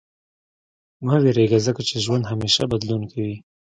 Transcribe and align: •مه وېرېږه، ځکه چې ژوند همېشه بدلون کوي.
•مه 1.05 1.15
وېرېږه، 1.21 1.59
ځکه 1.67 1.81
چې 1.89 1.95
ژوند 2.05 2.23
همېشه 2.31 2.63
بدلون 2.71 3.03
کوي. 3.11 3.35